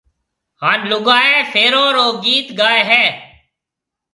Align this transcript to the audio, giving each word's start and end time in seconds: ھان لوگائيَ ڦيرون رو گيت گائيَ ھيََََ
ھان 0.61 0.79
لوگائيَ 0.91 1.37
ڦيرون 1.51 1.89
رو 1.97 2.07
گيت 2.23 2.47
گائيَ 2.59 2.81
ھيََََ 2.89 3.05